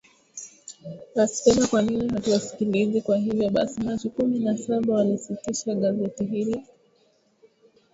Wanasdema 1.15 1.67
kwa 1.67 1.81
nini 1.81 2.09
hatuwasikilizi 2.13 3.01
kwa 3.01 3.17
hivyo 3.17 3.49
basi 3.49 3.81
Machi 3.83 4.09
kumi 4.09 4.39
na 4.39 4.57
saba 4.57 4.93
walisitisha 4.93 5.75
gazeti 5.75 6.25
hilo 6.25 6.61